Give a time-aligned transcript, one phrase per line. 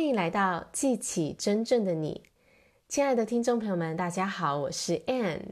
[0.00, 2.22] 欢迎来到记起真正的你，
[2.88, 5.50] 亲爱的听众朋友们，大家好，我是 Ann。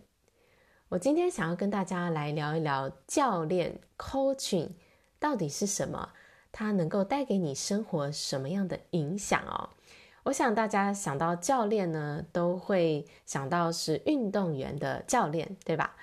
[0.89, 4.71] 我今天想要跟大家来聊一聊教练 Coaching
[5.19, 6.15] 到底是什么，
[6.51, 9.69] 它能够带给你生活什么样的影响哦。
[10.23, 15.95] 我想大家想到教练呢，都会想到是运动员的教练，对吧？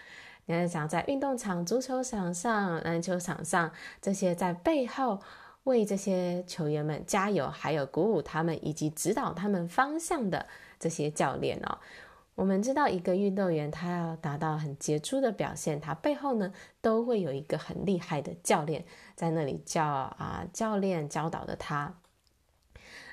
[0.45, 5.19] 你看，想在运动场、足球场上、篮球场上，这些在背后
[5.65, 10.47] 为这些球员们加油，还有鼓舞他们以及指导他们方向的
[10.79, 11.77] 这些教练哦。
[12.35, 18.83] 我们知道，一个运动员他要达到很杰出的表现，他背后呢都会有一个很厉害的教练
[19.15, 21.95] 在那里教啊，教练教导的他。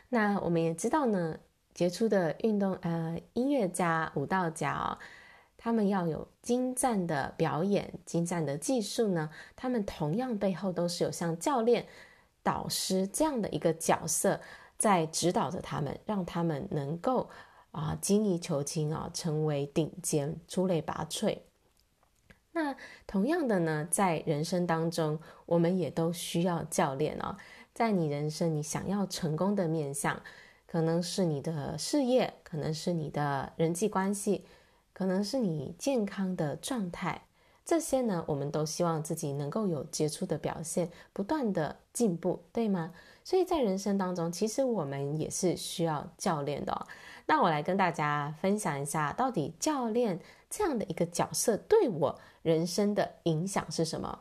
[0.09, 1.39] 那我们也知道呢，
[1.73, 4.99] 杰出的运动呃音乐家、舞蹈家哦，
[5.57, 11.87] 他们要有精湛的表演、精湛的技术呢，他们同样背后都是有像教练、
[12.43, 14.41] 导师这样的一个角色
[14.77, 17.31] 在指导着他们，让他们能够
[17.71, 21.39] 啊精益求精啊，成为顶尖、出类拔萃。
[22.53, 27.37] 那同样的呢，在人生当中，我们也都需要教练哦。
[27.73, 30.23] 在你人生，你想要成功的面向，
[30.67, 34.45] 可能是你的事业，可能是你的人际关系，
[34.93, 37.23] 可能是你健康的状态。
[37.65, 42.93] 这些呢，我们都希望自己能够有杰出的表现，不断的进步，对吗？
[43.25, 46.87] 所以在人生当中，其实我们也是需要教练的。
[47.27, 54.21] 那我来跟大家分享一下，到底教练这样的一个角色对我人生的影响是什么？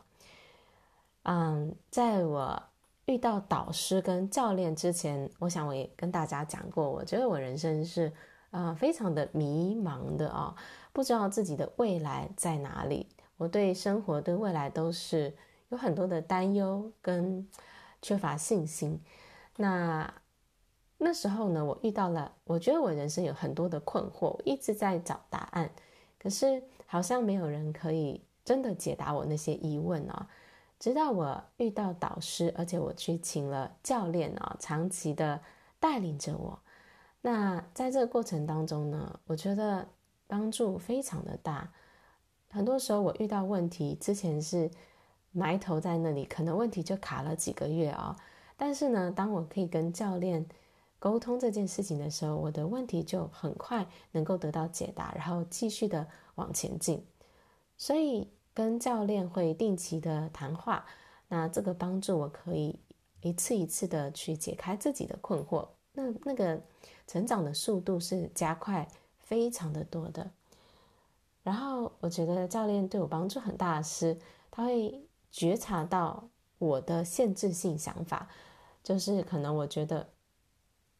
[1.22, 2.62] 嗯，在我。
[3.06, 8.10] 遇到导师跟教练之前，我想我也跟大家讲过，我觉得我人生是、
[8.52, 10.54] 呃、非常的迷茫的啊、
[10.92, 13.08] 不知道自己的未来在哪里。
[13.42, 15.34] 我对生活对未来都是
[15.70, 17.44] 有很多的担忧跟
[18.00, 19.00] 缺乏信心。
[19.56, 20.14] 那
[20.96, 25.68] 那时候呢，我遇到了，我觉得我人生有很多的困惑，我一直在找答案，
[26.20, 30.26] 可是好像没有人可以真的解答我那些疑问、哦。
[30.78, 35.40] 直到我遇到导师，而且我去请了教练啊，长期的
[35.80, 36.56] 带领着我。
[37.22, 39.88] 那在这个过程当中呢，我觉得
[40.28, 41.72] 帮助非常的大。
[42.52, 44.70] 很多时候我遇到问题之前是
[45.32, 48.16] 埋头在那里，可能问题就卡了几个月啊。
[48.56, 50.46] 但是呢，当我可以跟教练
[50.98, 57.04] 沟通这件事情的时候，我的问题就很快能够得到解答，然后继续的往前进。
[57.76, 58.28] 所以。
[58.54, 60.84] 跟教练会定期的谈话，
[61.28, 62.78] 那这个帮助我可以
[63.22, 66.60] 一次一次的去解开自己的困惑，那那个
[67.06, 68.86] 成长的速度是加快
[69.20, 70.30] 非常的多的。
[71.42, 74.16] 然后我觉得教练对我帮助很大的是，
[74.50, 78.28] 他会觉察到我的限制性想法，
[78.82, 80.08] 就是可能我觉得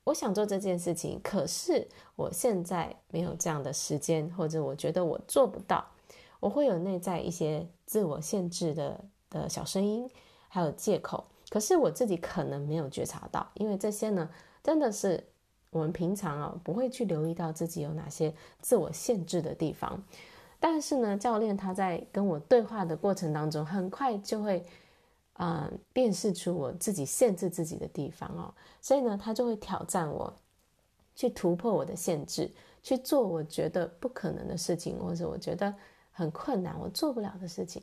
[0.05, 1.87] 我想做这件事情，可是
[2.17, 5.87] 我现在没有这样的时间，或者我觉得我做不到。
[6.41, 10.11] 我会有内在一些自我限制的的小声音，
[10.49, 14.29] 还有借口，可是我自己可能没有觉察到，因为这些呢，
[14.61, 15.25] 真的是
[15.71, 20.03] 我们平常啊不会去留意到自己有哪些自我限制的地方。
[20.63, 24.65] 但是呢，教练他在跟我对话的过程当中，很快就会
[25.35, 30.33] 嗯、辨识出我自己限制自己的地方哦，所以呢，他就会挑战我
[31.17, 32.49] 去突破我的限制，
[32.81, 35.75] 去做我觉得不可能的事情，或者我觉得。
[36.15, 37.83] 很困难，我做不了的事情，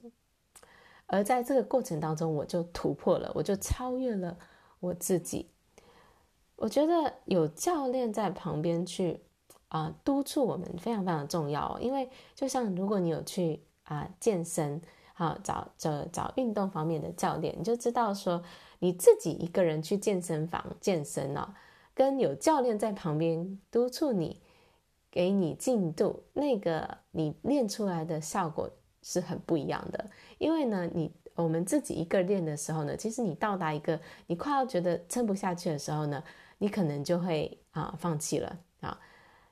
[1.07, 4.37] 而在这个过程当中，我就突破了，我就超越了
[4.79, 5.49] 我自己。
[6.55, 9.19] 我觉得有教练在旁边去
[9.69, 11.79] 啊、督促我们，非常非常重要。
[11.79, 14.81] 因为就像如果你有去啊、健身，
[15.13, 18.43] 好找找找运动方面的教练，你就知道说
[18.79, 21.53] 你自己一个人去健身房健身哦，
[21.93, 24.41] 跟有教练在旁边督促你。
[25.11, 28.69] 给你进度，那个你练出来的效果
[29.01, 30.05] 是很不一样的。
[30.37, 36.23] 因为呢，你我们自己一个练的时候呢，其实你到达一个你快要觉得撑不下去的时候呢，
[36.59, 38.55] 你可能就会啊放弃了。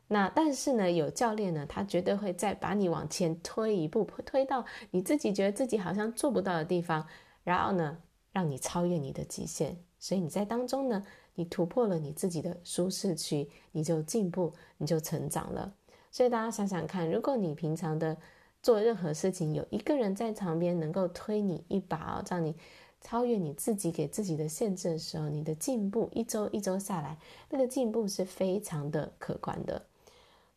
[0.08, 7.06] 那但是呢，有教练呢，他绝对会再把你往前推一步，推到你自己觉得自己好像做不到的地方，
[7.44, 7.98] 然后呢，
[8.32, 9.78] 让你超越你的极限。
[10.00, 11.04] 所以你在当中呢。
[11.40, 15.72] 你突破了你自己的舒适区，你就进步，你就成长了。
[16.10, 18.18] 所以大家想想看，如果你平常的
[18.64, 22.56] 做任何事情，有一个人在旁边能够推你一把，哦让你
[23.02, 27.16] 超越你自己给自己的限制的时候，你的进步一周一周下来，
[27.52, 29.80] 那个进步是非常的可观的。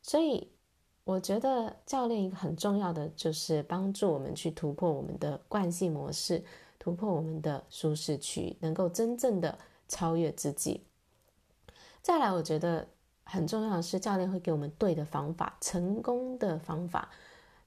[0.03, 0.51] 所以
[1.05, 6.45] 我觉得教练一个很重要的就是帮助我们去突破我们的惯性模式，
[6.79, 9.59] 突破我们的舒适区，能够真正的。
[9.93, 10.87] 超越自己，
[12.01, 12.87] 再来，我觉得
[13.25, 17.11] 很重要的是，教练会给我们对的方法，成功的方法，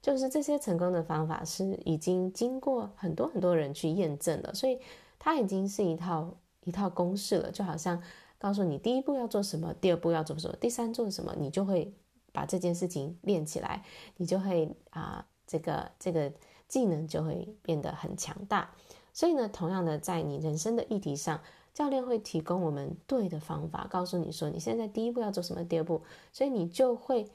[0.00, 4.80] 就是这些成功的方法是已经经过很多很多人去验证了，所以
[5.18, 8.02] 它已经是一套一套公式了，就好像
[8.38, 11.92] 告诉你第一步要做什么，第二步要做什么，第三做什么，你就会
[12.34, 13.84] 把这件事情练起来，
[14.16, 16.32] 你就会啊、呃，这个这个
[16.66, 18.68] 技能就会变得很强大。
[19.12, 21.40] 所以呢，同样的，在你人生的议题上，
[21.72, 26.02] 教练会提供我们对的方法，告诉你说你现在第一步要做什么，第二步，
[26.32, 27.30] 所以你就会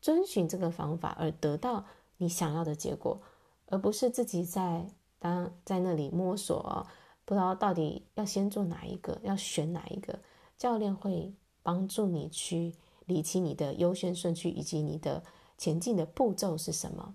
[0.00, 1.86] 遵循这个方法而得到
[2.16, 3.22] 你想要的结果，
[3.66, 4.84] 而不是自己在
[5.20, 6.84] 当在那里摸索，
[7.24, 10.18] 不知道到底要先做哪一个，要选哪一个。
[10.58, 11.32] 教练会
[11.62, 12.74] 帮助你去
[13.10, 15.22] 理清你的优先顺序以及你的
[15.58, 17.14] 前进的步骤是什么。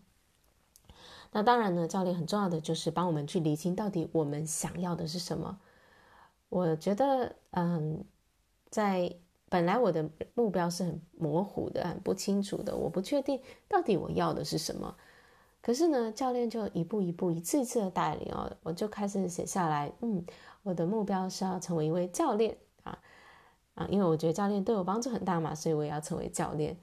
[1.31, 5.59] 那当然呢，教练很重要的就是帮我们去理清到底我们想要的是什么。
[6.49, 8.03] 我觉得，嗯，
[8.69, 9.15] 在
[9.49, 14.95] 本来我的目标是很模糊的、很不清楚的，我不确定到底我要的是什么。
[15.61, 19.91] 可是呢，教练就一步一步、一次一次的带领哦，我就开始写下来。
[20.01, 20.23] 嗯，
[20.63, 22.55] 我的目标是要成为一位教练
[23.75, 26.75] 啊，因为我觉得教练对我帮助很大嘛，所以我也要成为教练。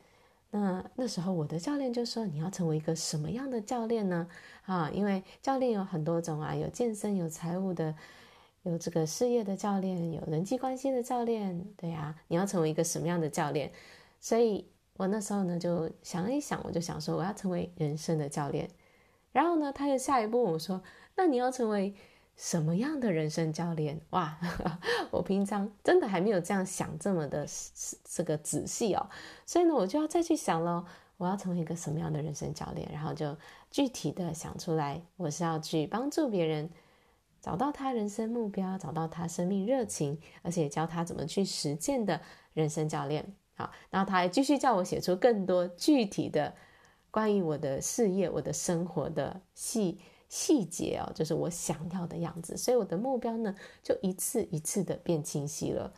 [0.50, 4.28] 那那时候我的教练就说：“你要成为一个什么样的教练呢？
[4.66, 7.94] 啊，因为教练有很多种啊，有健身、有财务的，
[8.64, 13.72] 有这个事业的教练，有人际关系的教练，对呀，你要成为一个什么样的教练？
[14.20, 14.68] 所以
[14.98, 18.68] 我那时候呢就想了一想，我就想说我要成为人生的教练。
[19.32, 20.82] 然后呢，他又下一步我说：
[21.16, 21.94] 那你要成为？”
[22.36, 24.00] 什么样的人生教练？
[24.10, 24.36] 哇，
[25.10, 27.46] 我平常真的还没有这样想这么的
[28.04, 29.08] 这个仔细哦，
[29.46, 30.84] 所以呢，我就要再去想喽，
[31.16, 32.88] 我要成为一个什么样的人生教练？
[32.92, 33.36] 然后就
[33.70, 36.68] 具体的想出来，我是要去帮助别人
[37.40, 42.20] 找到他人生目标，找到他生命热情，而且教他怎么去实践的
[42.54, 43.24] 人生教练。
[43.54, 46.54] 好，然后他还继续叫我写出更多具体的
[47.10, 50.00] 关于我的事业、我的生活的细。
[50.32, 55.92] 细节哦，就是我想要的样子，所以我的目标呢，就一次一次的变清晰了。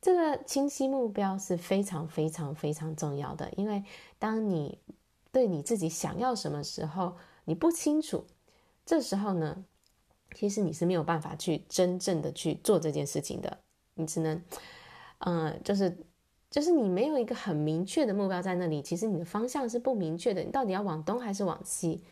[0.00, 3.84] 这个清晰目标是非常非常非常重要的，因为
[4.18, 4.78] 当你
[5.32, 8.24] 对你自己想要什么时候，你不清楚，
[8.86, 9.62] 这时候呢，
[10.34, 13.58] 其实你是没有办法去真正的去做这件事情的，
[13.96, 14.42] 你只能，
[15.18, 15.94] 嗯、呃，就是
[16.48, 22.02] 就是你没有一个很明确的目标在那里，其实你的方向是不明确的，你到底要往东还是往西？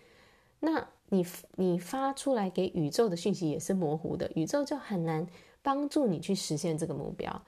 [0.61, 5.27] 那你你发出来给宇宙的讯息也是模糊的，宇宙就很难
[5.63, 7.43] 帮助你去实现这个目标。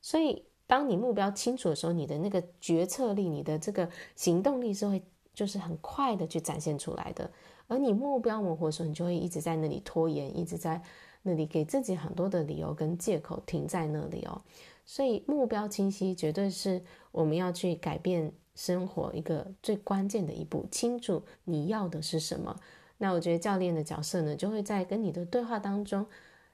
[0.00, 5.02] 所以，当你目标清楚的时候，你的那个决策力、你的这个行动力是会
[5.32, 7.30] 就是很快的去展现出来的。
[7.68, 10.82] 而你目标模糊的时候，你就会一直在那里拖延，一直在
[11.22, 14.42] 那里给自己很多的理由跟借口停在那里哦。
[14.84, 16.82] 所以，目标清晰绝对是
[17.12, 20.66] 我们要去改变生活一个最关键的一步。
[20.70, 22.58] 清楚你要的是什么。
[23.02, 26.06] 那我觉得教练的角色呢，就会在跟你的对话当中，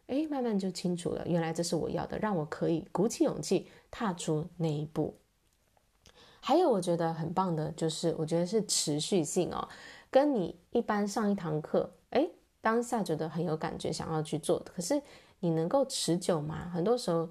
[0.06, 5.14] 哎，慢慢就清楚了，原来这是我要的，让我可以鼓起勇气踏出那一步。
[6.40, 9.68] 还有我觉得很棒的，就是我觉得是持续性哦，
[10.10, 12.26] 跟你一般上一堂课，哎，
[12.62, 15.02] 当下觉得很有感觉，想要去做，可是
[15.40, 16.70] 你能够持久吗？
[16.72, 17.28] 很多时候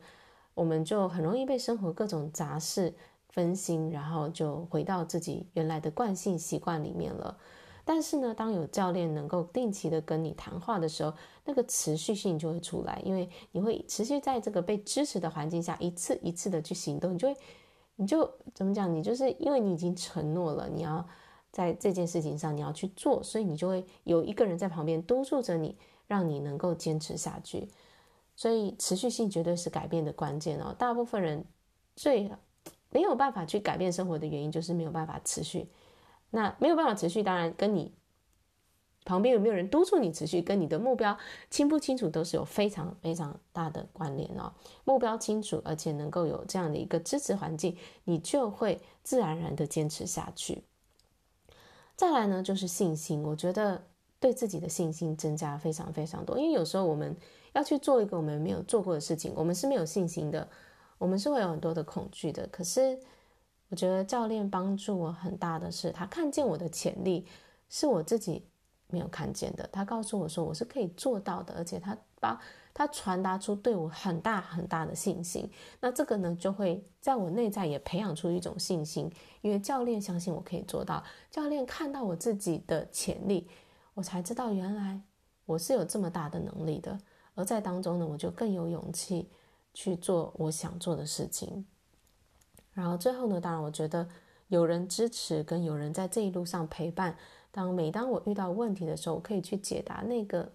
[0.53, 2.93] 我们就很容易被生活各种杂事
[3.29, 7.35] 分心，然后就回到自己原来的惯性习惯里面了。
[7.89, 11.13] 但是呢，当有教练能够定期的跟你谈话的时候，
[11.45, 17.37] 那个持续性就会出来，因为你会持续在这个被支持的环境下，一次一次的去行动，你就会，
[17.95, 18.93] 你就怎么讲？
[18.93, 21.07] 你就是因为你已经承诺了，你要
[21.49, 25.77] 在这件事情上你要去做，所以你就会有一个人在旁边督促着你，
[26.07, 27.69] 让你能够坚持下去。
[28.35, 30.75] 所以持续性绝对是改变的关键哦。
[30.77, 31.45] 大部分人
[31.95, 32.29] 最
[32.89, 35.69] 没有办法去改变生活的原因，就是没有办法持续。
[36.29, 37.93] 那没有办法持续，当然跟你
[39.05, 41.17] 旁边有没有人督促你持续，跟你的目标
[41.49, 44.51] 清不清楚都是有非常非常大的关联哦。
[44.83, 50.63] 目标清楚，而且能够有这样的一个支持环境，你就会自然而然的坚持下去。
[51.95, 53.81] 再来呢，就是信心，我觉得
[54.19, 57.15] 对自己的信心增加非常非常多，因为有时候我们
[57.53, 60.49] 要去做一个我们没有做过的事情，我们是没有信心的，
[60.97, 62.99] 我们是会有很多的恐惧的，可是。
[63.69, 67.25] 我觉得教练帮助我很大的是，他看见我的潜力
[67.69, 68.45] 是我自己
[68.87, 69.67] 没有看见的。
[69.71, 72.39] 他告诉我说我是可以做到的，而且他把
[72.73, 75.49] 他传达出对我很大很大的信心。
[75.81, 81.03] 那这个呢，就会在我内在也培养出一种信心，因为教练相信我可以做到。
[81.29, 83.49] 教练看到我自己的潜力，
[83.95, 85.01] 我才知道原来
[85.45, 86.97] 我是有这么大的能力的。
[87.35, 89.29] 而在当中呢，我就更有勇气
[89.73, 91.65] 去做我想做的事情。
[92.77, 94.07] 然后最后呢，当然我觉得
[94.49, 97.17] 有人支持跟有人在这一路上陪伴，
[97.49, 100.51] 当每当我遇到问题的时候，我可以去解答那个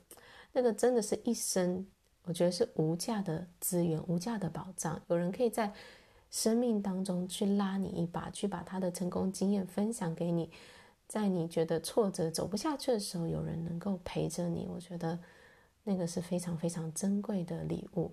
[0.53, 1.85] 那个真的是一生，
[2.23, 5.03] 我觉得是无价的资源、无价的宝藏。
[5.09, 5.73] 有人可以在
[6.31, 10.49] 生命当中去拉你一把，去把他的成功经验分享给你，
[11.09, 15.19] 在你觉得挫折走不下去的时候，有人能够陪着你，我觉得
[15.83, 18.13] 那个是非常非常珍贵的礼物。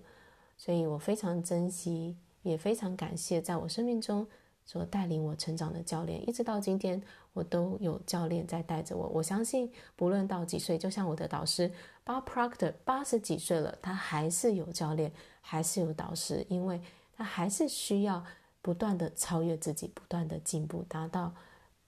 [0.56, 4.26] 所以我非常珍惜，也非常感谢在我生命中
[4.64, 9.08] 所带领我成长的教练，一直到今天，我都有教练在带着我。
[9.08, 11.70] 我相信，不论到几岁，就像我的导师
[12.04, 16.80] Bob Proctor，八十几岁了，他还是有教练，还是有导师，因为
[17.12, 18.24] 他还是需要
[18.62, 21.34] 不断的超越自己，不断的进步，达到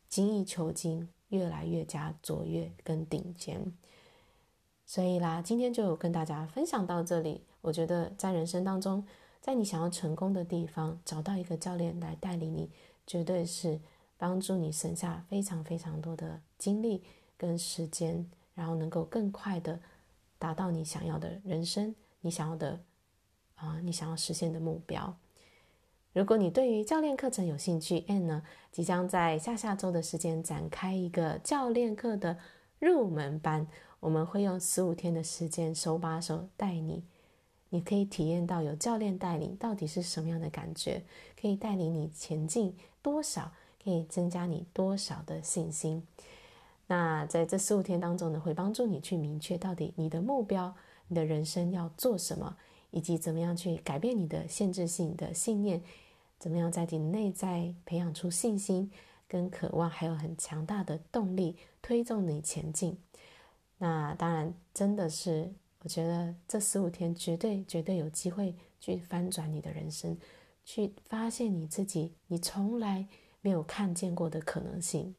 [0.08, 3.72] 精益求精，越来越加卓越跟顶尖。
[4.84, 7.44] 所以啦，今天就跟大家分享到这里。
[7.60, 9.06] 我觉得在人生当中，
[9.42, 12.70] 在你想要成功的地方，找到一个教练来带领你，
[13.04, 13.80] 绝对是
[14.16, 17.02] 帮助你省下非常非常多的精力
[17.36, 19.80] 跟时间，然后能够更快的
[20.38, 22.80] 达到你想要的人生，你想要的
[23.56, 25.16] 啊、你想要实现的目标。
[26.12, 32.38] 如果你对于教练课程有兴趣，And 呢，即将在下下周的时间展开一个教练课的
[32.78, 33.66] 入门班，
[33.98, 37.02] 我们会用十五天的时间，手把手带你。
[37.74, 41.02] 你可以体验到有教练带领到底是什么样的感觉，
[41.40, 43.50] 可以带领你前进多少，
[43.82, 46.06] 可以增加你多少的信心。
[46.86, 50.74] 那在这十五天当中呢，会帮助你去明确到底你的目标、
[51.08, 52.58] 你的人生要做什么，
[52.90, 55.82] 以及怎么样去改变你的限制性的信念，
[56.38, 58.90] 怎么样在你内在培养出信心
[59.26, 62.98] 跟渴望，还有很强大的动力推动你前进。
[63.78, 65.54] 那当然，真的是。
[65.84, 70.16] 我觉得这十五天绝对绝对有机会去翻转你的人生，
[70.64, 73.08] 去发现你自己你从来
[73.40, 75.14] 没有看见过的可能性。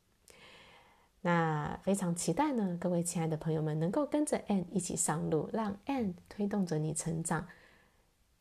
[1.21, 7.45] 那非常期待呢，各位亲爱的朋友们能够跟着 Anne 一起上路，让 Anne 推动着你成长，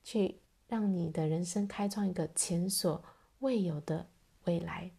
[0.05, 3.03] 去让你的人生开创一个前所
[3.41, 4.07] 未有的
[4.45, 4.93] 未来。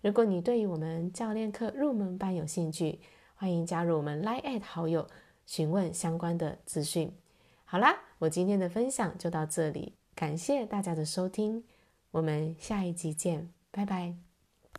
[0.00, 3.00] 如果你对于我们教练课入门班有兴趣，
[3.34, 5.06] 欢迎加入我们 Line@ 好友。
[5.46, 7.10] 询问相关的资讯。
[7.64, 11.64] 好啦，我今天的分享就到这里，感谢大家的收听，
[12.10, 14.25] 我们下一集见，拜拜。